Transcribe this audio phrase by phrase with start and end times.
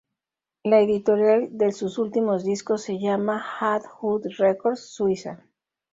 [0.63, 5.45] La editorial de sus últimos discos se llama "hat hut records", suiza.